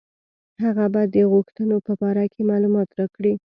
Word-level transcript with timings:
هغه 0.63 0.85
به 0.93 1.01
د 1.13 1.15
غوښتنو 1.31 1.77
په 1.85 1.93
باره 2.01 2.25
کې 2.33 2.41
معلومات 2.49 2.89
راکړي. 2.99 3.33